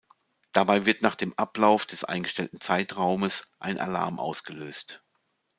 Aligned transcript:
Dabei 0.51 0.87
wird 0.87 1.03
nach 1.03 1.13
dem 1.13 1.31
Ablauf 1.37 1.85
des 1.85 2.03
eingestellten 2.03 2.59
Zeitraumes 2.59 3.45
ein 3.59 3.77
Alarm 3.79 4.17
ausgelöst. 4.17 5.03